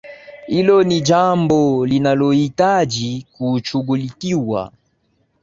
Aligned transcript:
Hilo 0.47 0.83
ni 0.83 1.01
jambo 1.01 1.85
linalohitaji 1.85 3.25
kushughulikiwa 3.37 4.71